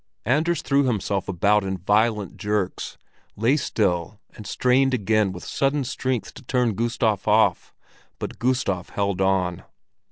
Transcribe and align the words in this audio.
Anders 0.25 0.63
threw 0.63 0.81
himself 0.85 1.27
about 1.29 1.63
in 1.63 1.77
violent 1.77 2.35
jerks, 2.35 2.97
lay 3.35 3.55
still 3.55 4.19
and 4.35 4.47
strained 4.47 4.95
again 4.95 5.31
with 5.31 5.43
sudden 5.43 5.83
strength 5.83 6.33
to 6.33 6.41
turn 6.41 6.73
Gustav 6.73 7.27
off, 7.27 7.71
but 8.17 8.39
Gustav 8.39 8.89
held 8.89 9.21
on. 9.21 9.61